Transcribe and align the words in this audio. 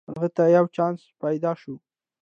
هغه 0.09 0.27
ته 0.35 0.43
یو 0.55 0.65
چانس 0.75 1.01
پیداشو 1.21 1.73